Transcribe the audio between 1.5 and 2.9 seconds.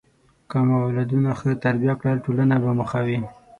تربیه کړل، ټولنه به مو